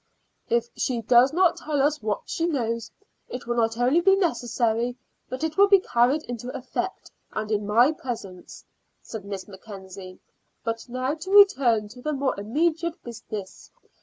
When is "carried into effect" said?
5.79-7.11